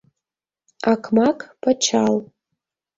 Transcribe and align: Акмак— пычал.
Акмак— 0.91 1.37
пычал. 1.61 2.15